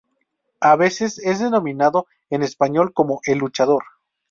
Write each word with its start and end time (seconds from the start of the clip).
A 0.61 0.75
veces 0.77 1.19
es 1.19 1.37
denominado 1.41 2.07
en 2.31 2.41
español 2.41 2.91
como 2.91 3.19
El 3.25 3.37
luchador. 3.37 3.83